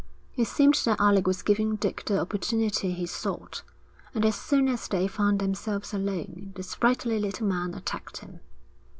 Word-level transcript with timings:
It 0.35 0.45
seemed 0.47 0.73
that 0.85 0.99
Alec 0.99 1.27
was 1.27 1.43
giving 1.43 1.75
Dick 1.75 2.05
the 2.05 2.19
opportunity 2.19 2.91
he 2.91 3.05
sought, 3.05 3.61
and 4.15 4.25
as 4.25 4.33
soon 4.33 4.67
as 4.67 4.87
they 4.87 5.07
found 5.07 5.37
themselves 5.37 5.93
alone, 5.93 6.53
the 6.55 6.63
sprightly 6.63 7.19
little 7.19 7.45
man 7.45 7.75
attacked 7.75 8.17
him. 8.17 8.39